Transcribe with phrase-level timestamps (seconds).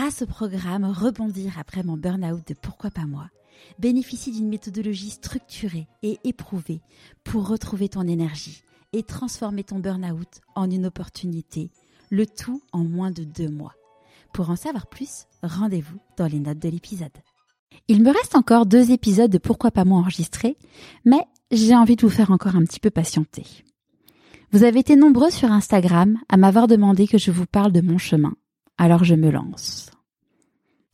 [0.00, 3.28] grâce au programme Rebondir après mon burn-out de Pourquoi pas moi,
[3.78, 6.80] bénéficie d'une méthodologie structurée et éprouvée
[7.22, 8.62] pour retrouver ton énergie
[8.94, 11.70] et transformer ton burn-out en une opportunité,
[12.08, 13.74] le tout en moins de deux mois.
[14.32, 17.18] Pour en savoir plus, rendez-vous dans les notes de l'épisode.
[17.86, 20.56] Il me reste encore deux épisodes de Pourquoi pas moi enregistrés,
[21.04, 21.20] mais
[21.50, 23.44] j'ai envie de vous faire encore un petit peu patienter.
[24.50, 27.98] Vous avez été nombreux sur Instagram à m'avoir demandé que je vous parle de mon
[27.98, 28.32] chemin,
[28.80, 29.90] alors je me lance.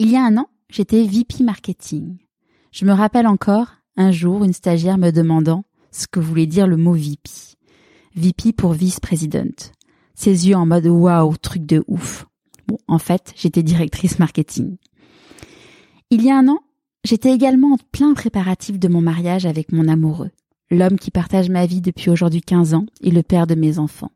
[0.00, 2.16] Il y a un an, j'étais VP Marketing.
[2.72, 6.76] Je me rappelle encore, un jour, une stagiaire me demandant ce que voulait dire le
[6.76, 7.30] mot VP.
[8.16, 9.70] VP pour vice-présidente.
[10.16, 12.26] Ses yeux en mode waouh, truc de ouf.
[12.66, 14.78] Bon, en fait, j'étais directrice marketing.
[16.10, 16.58] Il y a un an,
[17.04, 20.32] j'étais également en plein préparatif de mon mariage avec mon amoureux,
[20.72, 24.10] l'homme qui partage ma vie depuis aujourd'hui 15 ans et le père de mes enfants.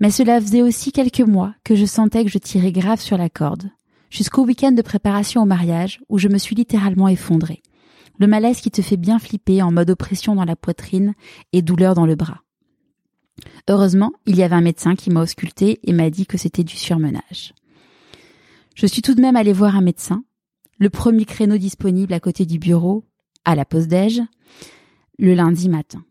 [0.00, 3.28] Mais cela faisait aussi quelques mois que je sentais que je tirais grave sur la
[3.28, 3.70] corde,
[4.10, 7.62] jusqu'au week-end de préparation au mariage où je me suis littéralement effondrée.
[8.18, 11.14] Le malaise qui te fait bien flipper en mode oppression dans la poitrine
[11.52, 12.42] et douleur dans le bras.
[13.68, 16.76] Heureusement, il y avait un médecin qui m'a ausculté et m'a dit que c'était du
[16.76, 17.54] surmenage.
[18.74, 20.24] Je suis tout de même allée voir un médecin,
[20.78, 23.04] le premier créneau disponible à côté du bureau,
[23.44, 24.20] à la pause déj,
[25.18, 26.04] le lundi matin.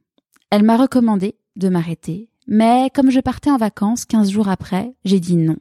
[0.50, 5.19] Elle m'a recommandé de m'arrêter, mais comme je partais en vacances quinze jours après, j'ai
[5.19, 5.58] dit non.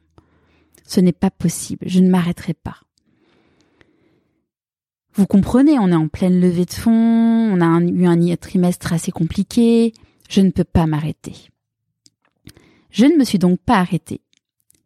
[0.85, 2.77] Ce n'est pas possible, je ne m'arrêterai pas.
[5.15, 9.11] Vous comprenez, on est en pleine levée de fonds, on a eu un trimestre assez
[9.11, 9.93] compliqué,
[10.27, 11.49] je ne peux pas m'arrêter.
[12.89, 14.21] Je ne me suis donc pas arrêtée,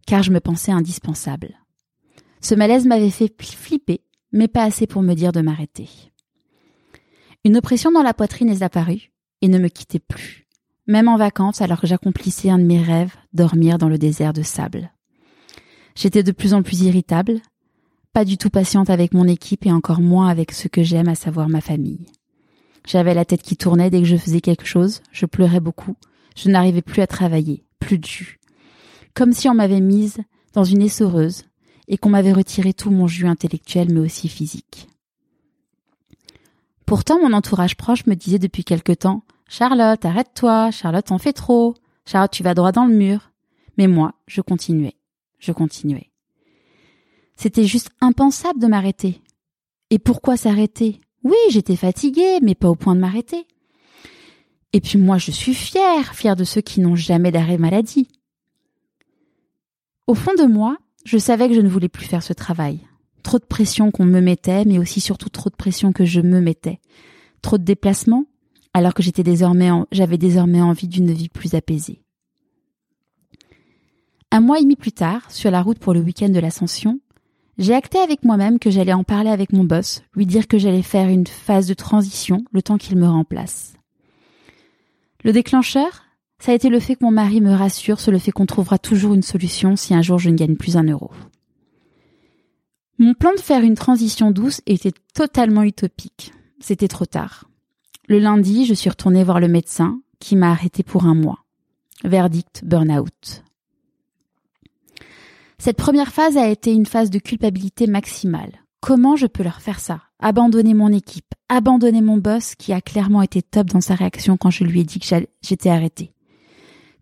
[0.06, 1.58] car je me pensais indispensable.
[2.42, 4.02] Ce malaise m'avait fait flipper,
[4.32, 5.90] mais pas assez pour me dire de m'arrêter.
[7.44, 9.12] Une oppression dans la poitrine est apparue
[9.42, 10.47] et ne me quittait plus,
[10.88, 14.42] même en vacances alors que j'accomplissais un de mes rêves, dormir dans le désert de
[14.42, 14.92] sable.
[15.96, 17.42] J'étais de plus en plus irritable,
[18.14, 21.16] pas du tout patiente avec mon équipe et encore moins avec ce que j'aime, à
[21.16, 22.06] savoir ma famille.
[22.88, 25.96] J'avais la tête qui tournait dès que je faisais quelque chose, je pleurais beaucoup,
[26.36, 28.40] je n'arrivais plus à travailler, plus de jus.
[29.14, 30.20] Comme si on m'avait mise
[30.54, 31.44] dans une essoreuse
[31.88, 34.88] et qu'on m'avait retiré tout mon jus intellectuel mais aussi physique.
[36.86, 41.76] Pourtant, mon entourage proche me disait depuis quelque temps Charlotte, arrête-toi, Charlotte, en fais trop,
[42.06, 43.32] Charlotte, tu vas droit dans le mur.
[43.78, 44.96] Mais moi, je continuais,
[45.40, 46.12] je continuais.
[47.36, 49.22] C'était juste impensable de m'arrêter.
[49.90, 51.00] Et pourquoi s'arrêter?
[51.24, 53.46] Oui, j'étais fatiguée, mais pas au point de m'arrêter.
[54.74, 58.08] Et puis moi, je suis fière, fière de ceux qui n'ont jamais d'arrêt maladie.
[60.08, 62.80] Au fond de moi, je savais que je ne voulais plus faire ce travail.
[63.24, 66.42] Trop de pression qu'on me mettait, mais aussi surtout trop de pression que je me
[66.42, 66.80] mettais.
[67.42, 68.26] Trop de déplacements,
[68.78, 72.04] alors que j'étais désormais, j'avais désormais envie d'une vie plus apaisée.
[74.30, 77.00] Un mois et demi plus tard, sur la route pour le week-end de l'ascension,
[77.58, 80.84] j'ai acté avec moi-même que j'allais en parler avec mon boss, lui dire que j'allais
[80.84, 83.74] faire une phase de transition le temps qu'il me remplace.
[85.24, 86.04] Le déclencheur,
[86.38, 88.78] ça a été le fait que mon mari me rassure sur le fait qu'on trouvera
[88.78, 91.10] toujours une solution si un jour je ne gagne plus un euro.
[93.00, 96.32] Mon plan de faire une transition douce était totalement utopique.
[96.60, 97.46] C'était trop tard.
[98.10, 101.44] Le lundi, je suis retournée voir le médecin qui m'a arrêté pour un mois.
[102.06, 103.44] Verdict burn-out.
[105.58, 108.64] Cette première phase a été une phase de culpabilité maximale.
[108.80, 110.04] Comment je peux leur faire ça?
[110.20, 114.52] Abandonner mon équipe, abandonner mon boss qui a clairement été top dans sa réaction quand
[114.52, 116.14] je lui ai dit que j'étais arrêtée.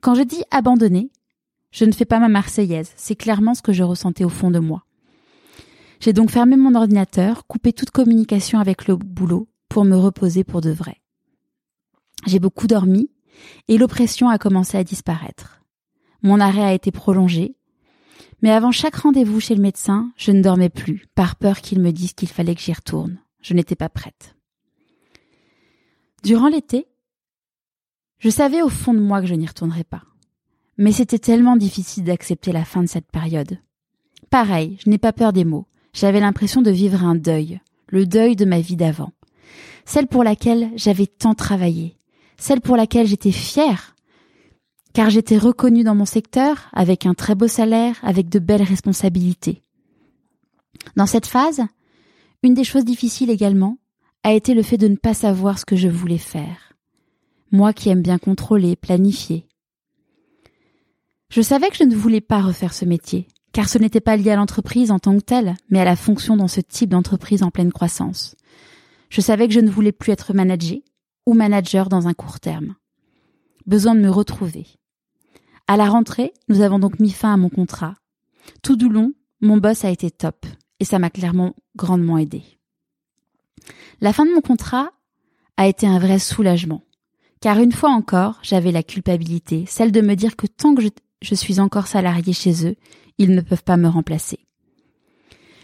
[0.01, 1.11] Quand je dis abandonner,
[1.69, 4.59] je ne fais pas ma marseillaise, c'est clairement ce que je ressentais au fond de
[4.59, 4.85] moi.
[5.99, 10.61] J'ai donc fermé mon ordinateur, coupé toute communication avec le boulot pour me reposer pour
[10.61, 11.01] de vrai.
[12.25, 13.11] J'ai beaucoup dormi
[13.67, 15.65] et l'oppression a commencé à disparaître.
[16.23, 17.57] Mon arrêt a été prolongé,
[18.41, 21.91] mais avant chaque rendez-vous chez le médecin, je ne dormais plus, par peur qu'il me
[21.91, 23.17] dise qu'il fallait que j'y retourne.
[23.41, 24.37] Je n'étais pas prête.
[26.23, 26.87] Durant l'été,
[28.19, 30.03] je savais au fond de moi que je n'y retournerais pas.
[30.77, 33.59] Mais c'était tellement difficile d'accepter la fin de cette période.
[34.29, 35.67] Pareil, je n'ai pas peur des mots.
[35.91, 37.59] J'avais l'impression de vivre un deuil,
[37.89, 39.11] le deuil de ma vie d'avant.
[39.85, 41.97] Celle pour laquelle j'avais tant travaillé,
[42.37, 43.95] celle pour laquelle j'étais fière,
[44.93, 49.61] car j'étais reconnue dans mon secteur, avec un très beau salaire, avec de belles responsabilités.
[50.95, 51.61] Dans cette phase,
[52.43, 53.77] une des choses difficiles également
[54.23, 56.65] a été le fait de ne pas savoir ce que je voulais faire
[57.55, 59.47] moi qui aime bien contrôler, planifier.
[61.29, 64.31] Je savais que je ne voulais pas refaire ce métier, car ce n'était pas lié
[64.31, 67.49] à l'entreprise en tant que telle, mais à la fonction dans ce type d'entreprise en
[67.49, 68.35] pleine croissance.
[69.09, 70.79] Je savais que je ne voulais plus être manager
[71.25, 72.75] ou manager dans un court terme.
[73.65, 74.67] Besoin de me retrouver.
[75.67, 77.95] À la rentrée, nous avons donc mis fin à mon contrat.
[78.61, 80.45] Tout du long, mon boss a été top
[80.79, 82.43] et ça m'a clairement grandement aidé.
[84.01, 84.91] La fin de mon contrat
[85.57, 86.83] a été un vrai soulagement,
[87.41, 90.83] car une fois encore, j'avais la culpabilité, celle de me dire que tant que
[91.21, 92.75] je, suis encore salarié chez eux,
[93.17, 94.39] ils ne peuvent pas me remplacer.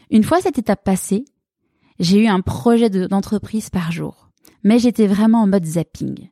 [0.09, 1.25] Une fois cette étape passée,
[2.01, 4.31] j'ai eu un projet d'entreprise par jour,
[4.63, 6.29] mais j'étais vraiment en mode zapping.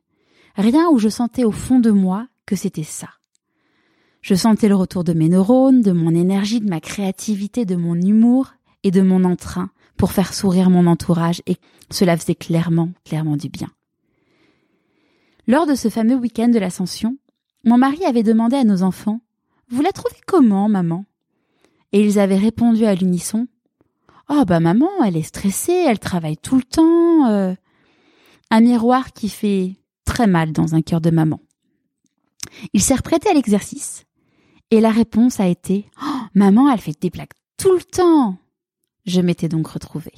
[0.56, 3.08] Rien où je sentais au fond de moi que c'était ça.
[4.20, 7.94] Je sentais le retour de mes neurones, de mon énergie, de ma créativité, de mon
[7.94, 8.52] humour
[8.82, 11.56] et de mon entrain pour faire sourire mon entourage et
[11.88, 13.68] cela faisait clairement, clairement du bien.
[15.46, 17.16] Lors de ce fameux week-end de l'ascension,
[17.64, 19.20] mon mari avait demandé à nos enfants
[19.68, 21.04] Vous la trouvez comment, maman?
[21.92, 23.46] Et ils avaient répondu à l'unisson
[24.32, 27.26] Oh bah maman, elle est stressée, elle travaille tout le temps.
[27.26, 27.52] Euh.
[28.52, 29.74] Un miroir qui fait
[30.04, 31.40] très mal dans un cœur de maman.
[32.72, 34.04] Il s'est reprêté à l'exercice
[34.70, 38.36] et la réponse a été oh, Maman, elle fait des plaques tout le temps.
[39.04, 40.14] Je m'étais donc retrouvée.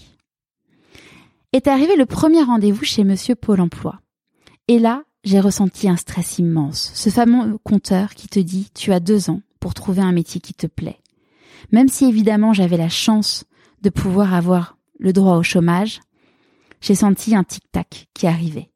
[1.54, 4.00] Est arrivé le premier rendez-vous chez Monsieur Pôle Emploi.
[4.68, 6.92] Et là, j'ai ressenti un stress immense.
[6.94, 10.52] Ce fameux compteur qui te dit tu as deux ans pour trouver un métier qui
[10.52, 11.00] te plaît.
[11.70, 13.44] Même si évidemment j'avais la chance
[13.82, 16.00] de pouvoir avoir le droit au chômage,
[16.80, 18.70] j'ai senti un tic-tac qui arrivait.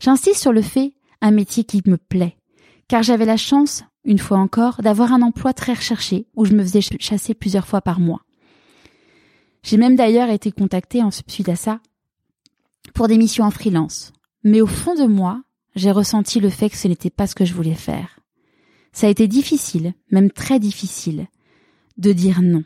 [0.00, 2.36] J'insiste sur le fait un métier qui me plaît,
[2.88, 6.62] car j'avais la chance, une fois encore, d'avoir un emploi très recherché où je me
[6.62, 8.22] faisais chasser plusieurs fois par mois.
[9.62, 11.80] J'ai même d'ailleurs été contactée en suite à ça
[12.94, 14.12] pour des missions en freelance.
[14.42, 15.42] Mais au fond de moi,
[15.76, 18.18] j'ai ressenti le fait que ce n'était pas ce que je voulais faire.
[18.92, 21.28] Ça a été difficile, même très difficile,
[21.96, 22.64] de dire non,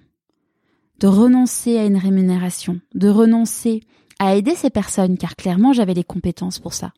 [1.01, 3.83] de renoncer à une rémunération, de renoncer
[4.19, 6.93] à aider ces personnes, car clairement j'avais les compétences pour ça.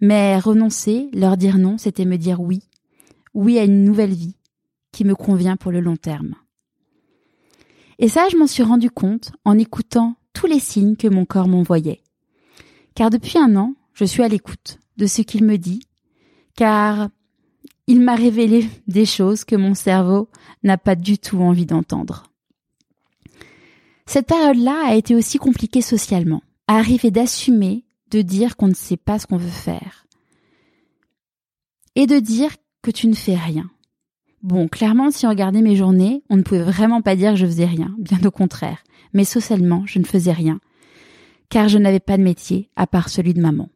[0.00, 2.62] Mais renoncer, leur dire non, c'était me dire oui,
[3.34, 4.36] oui à une nouvelle vie
[4.92, 6.34] qui me convient pour le long terme.
[7.98, 11.48] Et ça, je m'en suis rendu compte en écoutant tous les signes que mon corps
[11.48, 12.02] m'envoyait.
[12.94, 15.82] Car depuis un an, je suis à l'écoute de ce qu'il me dit,
[16.56, 17.08] car
[17.86, 20.28] il m'a révélé des choses que mon cerveau
[20.62, 22.24] n'a pas du tout envie d'entendre.
[24.06, 28.96] Cette période-là a été aussi compliquée socialement, à arriver d'assumer, de dire qu'on ne sait
[28.96, 30.06] pas ce qu'on veut faire,
[31.94, 32.50] et de dire
[32.82, 33.70] que tu ne fais rien,
[34.44, 37.46] Bon, clairement, si on regardait mes journées, on ne pouvait vraiment pas dire que je
[37.46, 38.84] faisais rien, bien au contraire.
[39.14, 40.60] Mais socialement, je ne faisais rien,
[41.48, 43.70] car je n'avais pas de métier à part celui de maman.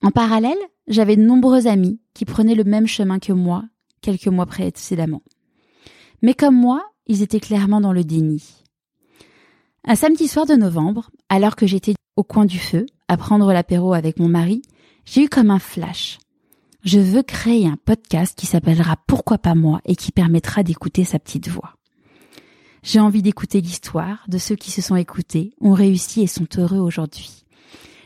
[0.00, 0.56] En parallèle,
[0.88, 3.64] j'avais de nombreux amis qui prenaient le même chemin que moi
[4.00, 5.22] quelques mois précédemment.
[6.22, 8.42] Mais comme moi, ils étaient clairement dans le déni.
[9.84, 13.92] Un samedi soir de novembre, alors que j'étais au coin du feu, à prendre l'apéro
[13.92, 14.62] avec mon mari,
[15.04, 16.18] j'ai eu comme un flash
[16.84, 21.18] je veux créer un podcast qui s'appellera Pourquoi pas moi et qui permettra d'écouter sa
[21.18, 21.76] petite voix.
[22.82, 26.78] J'ai envie d'écouter l'histoire de ceux qui se sont écoutés, ont réussi et sont heureux
[26.78, 27.44] aujourd'hui.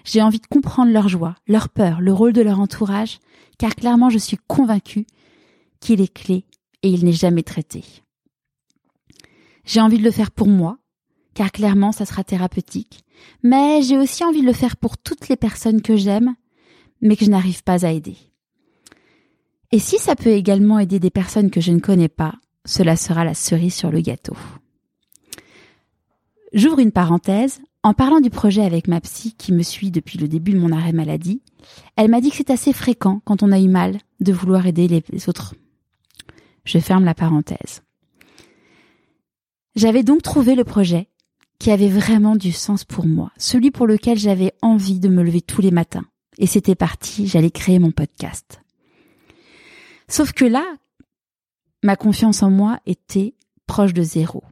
[0.05, 3.19] J'ai envie de comprendre leur joie, leur peur, le rôle de leur entourage,
[3.59, 5.07] car clairement je suis convaincue
[5.81, 6.45] qu'il est clé
[6.85, 7.85] et il n'est jamais traité.
[9.69, 10.79] J'ai envie de le faire pour moi,
[11.35, 13.05] car clairement ça sera thérapeutique,
[13.43, 16.35] mais j'ai aussi envie de le faire pour toutes les personnes que j'aime,
[17.03, 18.17] mais que je n'arrive pas à aider.
[19.71, 23.27] Et si ça peut également aider des personnes que je ne connais pas, cela sera
[23.27, 24.37] la cerise sur le gâteau.
[26.55, 27.61] J'ouvre une parenthèse.
[27.83, 30.73] En parlant du projet avec ma psy qui me suit depuis le début de mon
[30.73, 31.43] arrêt maladie,
[31.97, 34.89] elle m'a dit que c'est assez fréquent quand on a eu mal de vouloir aider
[34.89, 35.55] les autres.
[36.65, 37.83] Je ferme la parenthèse.
[39.79, 41.09] J'avais donc trouvé le projet
[41.61, 45.41] qui avait vraiment du sens pour moi, celui pour lequel j'avais envie de me lever
[45.41, 46.05] tous les matins.
[46.37, 48.61] Et c'était parti, j'allais créer mon podcast.
[50.09, 50.65] Sauf que là,
[51.85, 53.37] ma confiance en moi était
[53.69, 54.43] proche de zéro.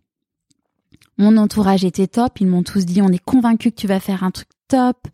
[1.19, 4.23] Mon entourage était top, ils m'ont tous dit on est convaincu que tu vas faire
[4.23, 5.09] un truc top.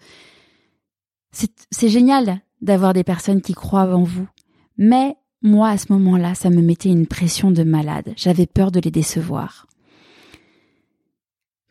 [1.33, 4.29] C'est génial d'avoir des personnes qui croient en vous.
[4.77, 8.13] Mais moi, à ce moment-là, ça me mettait une pression de malade.
[8.17, 9.67] J'avais peur de les décevoir.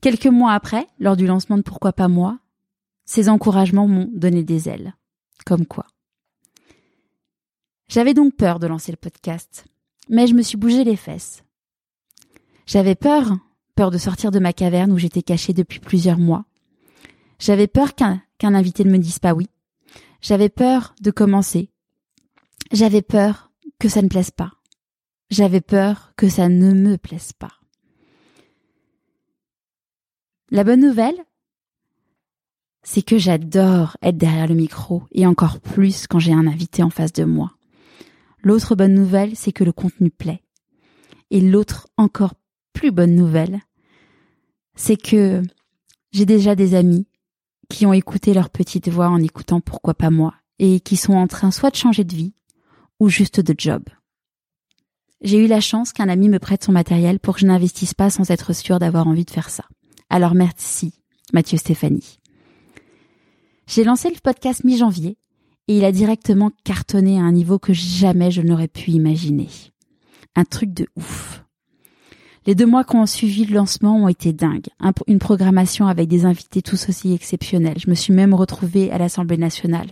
[0.01, 2.39] Quelques mois après, lors du lancement de Pourquoi pas moi,
[3.05, 4.96] ces encouragements m'ont donné des ailes.
[5.46, 5.86] Comme quoi.
[7.88, 9.65] J'avais donc peur de lancer le podcast,
[10.10, 11.43] mais je me suis bougé les fesses.
[12.65, 13.38] J'avais peur,
[13.75, 16.46] peur de sortir de ma caverne où j'étais cachée depuis plusieurs mois.
[17.38, 19.50] J'avais peur qu'un invité ne me dise pas oui.
[20.22, 21.70] J'avais peur de commencer.
[22.72, 24.51] J'avais peur que ça ne plaise pas.
[25.29, 27.61] J'avais peur que ça ne me plaise pas.
[30.53, 31.15] La bonne nouvelle,
[32.84, 36.89] c'est que j'adore être derrière le micro et encore plus quand j'ai un invité en
[36.89, 37.53] face de moi.
[38.43, 40.43] L'autre bonne nouvelle, c'est que le contenu plaît.
[41.29, 42.34] Et l'autre encore
[42.74, 43.62] plus bonne nouvelle,
[44.75, 45.41] c'est que
[46.12, 47.08] j'ai déjà des amis
[47.70, 51.27] qui ont écouté leur petite voix en écoutant Pourquoi pas moi et qui sont en
[51.27, 52.34] train soit de changer de vie
[53.00, 53.84] ou juste de job.
[55.22, 58.10] J'ai eu la chance qu'un ami me prête son matériel pour que je n'investisse pas
[58.10, 59.63] sans être sûre d'avoir envie de faire ça.
[60.13, 60.91] Alors merci,
[61.32, 62.20] Mathieu Stéphanie.
[63.65, 65.18] J'ai lancé le podcast mi-janvier
[65.70, 69.48] et il a directement cartonné à un niveau que jamais je n'aurais pu imaginer.
[70.36, 71.46] Un truc de ouf.
[72.46, 74.68] Les deux mois qui ont suivi le lancement ont été dingues.
[75.08, 77.80] une programmation avec des invités tous aussi exceptionnels.
[77.80, 79.91] Je me suis même retrouvée à l'Assemblée nationale.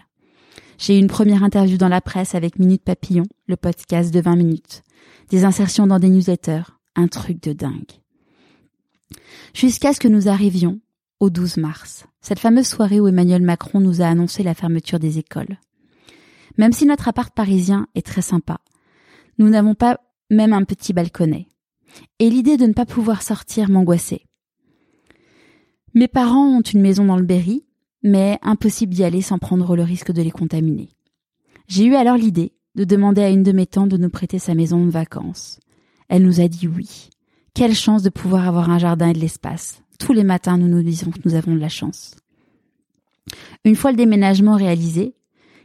[0.77, 4.35] J'ai eu une première interview dans la presse avec Minute Papillon, le podcast de 20
[4.35, 4.83] minutes.
[5.29, 6.63] Des insertions dans des newsletters.
[6.97, 8.01] Un truc de dingue.
[9.53, 10.79] Jusqu'à ce que nous arrivions
[11.19, 15.17] au 12 mars, cette fameuse soirée où Emmanuel Macron nous a annoncé la fermeture des
[15.17, 15.57] écoles.
[16.57, 18.59] Même si notre appart parisien est très sympa,
[19.37, 19.99] nous n'avons pas
[20.29, 21.47] même un petit balconnet.
[22.19, 24.25] Et l'idée de ne pas pouvoir sortir m'angoissait.
[25.93, 27.65] Mes parents ont une maison dans le Berry,
[28.03, 30.89] mais impossible d'y aller sans prendre le risque de les contaminer.
[31.67, 34.55] J'ai eu alors l'idée de demander à une de mes tantes de nous prêter sa
[34.55, 35.59] maison de vacances.
[36.07, 37.09] Elle nous a dit oui.
[37.53, 39.81] Quelle chance de pouvoir avoir un jardin et de l'espace.
[39.99, 42.15] Tous les matins, nous nous disons que nous avons de la chance.
[43.65, 45.15] Une fois le déménagement réalisé,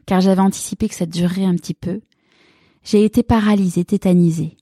[0.07, 2.01] car j'avais anticipé que ça durerait un petit peu,
[2.83, 4.57] j'ai été paralysée, tétanisée.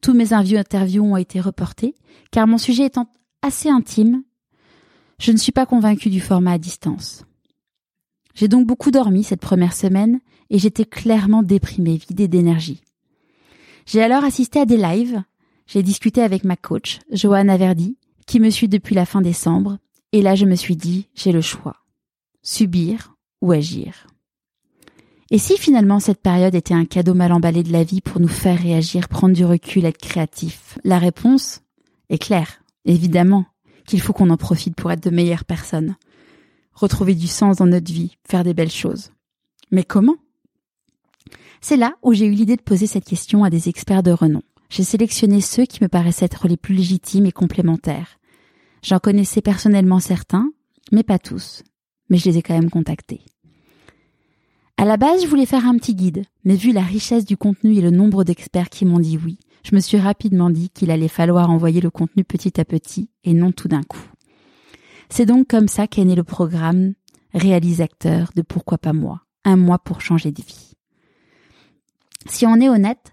[0.00, 1.94] Tous mes interviews ont été reportés,
[2.30, 3.08] car mon sujet étant
[3.42, 4.22] assez intime,
[5.18, 7.24] je ne suis pas convaincue du format à distance.
[8.34, 12.82] J'ai donc beaucoup dormi cette première semaine et j'étais clairement déprimée, vidée d'énergie.
[13.86, 15.22] J'ai alors assisté à des lives,
[15.72, 19.78] j'ai discuté avec ma coach, Johanna Verdi, qui me suit depuis la fin décembre,
[20.12, 21.76] et là je me suis dit, j'ai le choix.
[22.42, 24.06] Subir ou agir.
[25.30, 28.28] Et si finalement cette période était un cadeau mal emballé de la vie pour nous
[28.28, 30.78] faire réagir, prendre du recul, être créatif?
[30.84, 31.62] La réponse
[32.10, 33.46] est claire, évidemment,
[33.86, 35.96] qu'il faut qu'on en profite pour être de meilleures personnes,
[36.74, 39.10] retrouver du sens dans notre vie, faire des belles choses.
[39.70, 40.16] Mais comment?
[41.62, 44.42] C'est là où j'ai eu l'idée de poser cette question à des experts de renom.
[44.72, 48.18] J'ai sélectionné ceux qui me paraissaient être les plus légitimes et complémentaires.
[48.82, 50.50] J'en connaissais personnellement certains,
[50.92, 51.62] mais pas tous.
[52.08, 53.20] Mais je les ai quand même contactés.
[54.78, 57.76] À la base, je voulais faire un petit guide, mais vu la richesse du contenu
[57.76, 61.06] et le nombre d'experts qui m'ont dit oui, je me suis rapidement dit qu'il allait
[61.06, 64.08] falloir envoyer le contenu petit à petit et non tout d'un coup.
[65.10, 66.94] C'est donc comme ça qu'est né le programme
[67.34, 70.72] réalisateur de Pourquoi pas moi, un mois pour changer de vie.
[72.24, 73.12] Si on est honnête,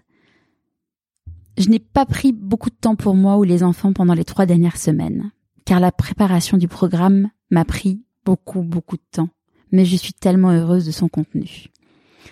[1.60, 4.46] je n'ai pas pris beaucoup de temps pour moi ou les enfants pendant les trois
[4.46, 5.30] dernières semaines,
[5.66, 9.28] car la préparation du programme m'a pris beaucoup, beaucoup de temps,
[9.70, 11.66] mais je suis tellement heureuse de son contenu.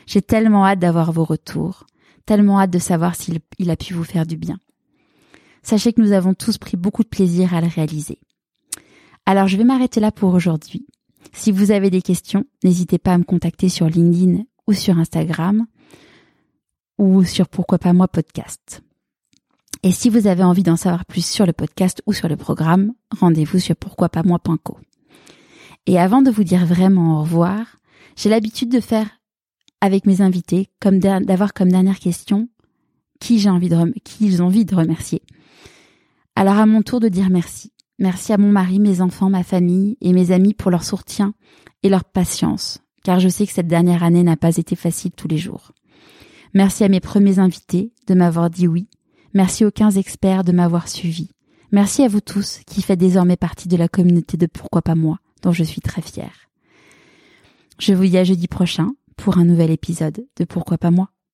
[0.07, 1.87] J'ai tellement hâte d'avoir vos retours,
[2.25, 4.59] tellement hâte de savoir s'il a pu vous faire du bien.
[5.63, 8.19] Sachez que nous avons tous pris beaucoup de plaisir à le réaliser.
[9.27, 10.87] Alors je vais m'arrêter là pour aujourd'hui.
[11.35, 15.67] Si vous avez des questions, n'hésitez pas à me contacter sur LinkedIn ou sur Instagram
[16.97, 18.83] ou sur Pourquoi pas moi podcast.
[19.83, 22.93] Et si vous avez envie d'en savoir plus sur le podcast ou sur le programme,
[23.11, 24.79] rendez-vous sur pourquoipasmoi.co.
[25.87, 27.77] Et avant de vous dire vraiment au revoir,
[28.17, 29.09] j'ai l'habitude de faire
[29.81, 32.49] avec mes invités, comme d'avoir comme dernière question
[33.21, 35.23] qui j'ai envie de qui ils ont envie de remercier.
[36.37, 37.73] Alors à mon tour de dire merci.
[37.99, 41.35] Merci à mon mari, mes enfants, ma famille et mes amis pour leur soutien
[41.83, 45.27] et leur patience, car je sais que cette dernière année n'a pas été facile tous
[45.27, 45.73] les jours.
[46.55, 48.89] Merci à mes premiers invités de m'avoir dit oui.
[49.35, 51.31] Merci aux 15 experts de m'avoir suivi.
[51.71, 55.19] Merci à vous tous qui faites désormais partie de la communauté de Pourquoi pas moi,
[55.43, 56.49] dont je suis très fière.
[57.79, 61.11] Je vous dis à jeudi prochain pour un nouvel épisode de Pourquoi pas moi.